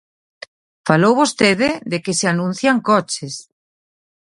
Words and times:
Falou 0.87 1.13
vostede 1.21 1.69
de 1.91 1.97
que 2.03 2.13
se 2.19 2.25
anuncian 2.33 2.77
coches. 2.89 3.33